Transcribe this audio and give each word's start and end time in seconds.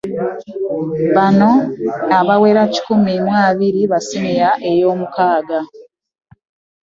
Bano 1.15 1.51
abawera 2.19 2.63
kikumi 2.73 3.13
mu 3.25 3.33
abiri 3.47 3.81
ba 3.91 3.99
siniya 4.07 4.49
ey'omukaaga. 4.69 5.59